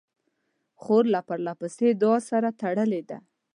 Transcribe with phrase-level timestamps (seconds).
[0.81, 3.17] خور له پرله پسې دعا سره تړلې ده.